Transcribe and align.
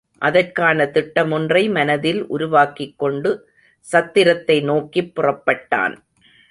அதற்கான 0.17 0.85
திட்டமொன்றை 0.85 1.71
மனத்தில் 1.71 2.25
உருவாக்கிக்கொண்டு 2.29 3.37
சத்திரத்தை 3.79 4.61
நோக்கிப் 4.61 5.11
புறப்பட்டான். 5.15 5.95